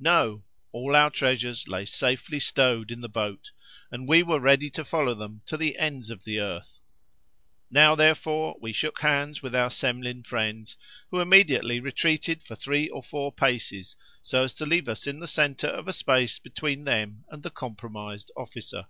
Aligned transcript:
—No; 0.00 0.44
all 0.72 0.96
our 0.96 1.10
treasures 1.10 1.68
lay 1.68 1.84
safely 1.84 2.40
stowed 2.40 2.90
in 2.90 3.02
the 3.02 3.06
boat, 3.10 3.50
and 3.90 4.08
we 4.08 4.22
were 4.22 4.40
ready 4.40 4.70
to 4.70 4.82
follow 4.82 5.12
them 5.12 5.42
to 5.44 5.58
the 5.58 5.76
ends 5.76 6.08
of 6.08 6.24
the 6.24 6.40
earth. 6.40 6.78
Now, 7.70 7.94
therefore, 7.94 8.56
we 8.62 8.72
shook 8.72 9.00
hands 9.00 9.42
with 9.42 9.54
our 9.54 9.68
Semlin 9.68 10.24
friends, 10.24 10.78
who 11.10 11.20
immediately 11.20 11.80
retreated 11.80 12.42
for 12.42 12.56
three 12.56 12.88
or 12.88 13.02
four 13.02 13.30
paces, 13.30 13.94
so 14.22 14.44
as 14.44 14.54
to 14.54 14.64
leave 14.64 14.88
us 14.88 15.06
in 15.06 15.20
the 15.20 15.26
centre 15.28 15.68
of 15.68 15.86
a 15.86 15.92
space 15.92 16.38
between 16.38 16.84
them 16.84 17.26
and 17.28 17.42
the 17.42 17.50
"compromised" 17.50 18.32
officer. 18.38 18.86